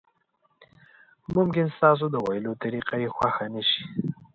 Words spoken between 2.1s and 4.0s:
د ویلو طریقه یې خوښه نشي.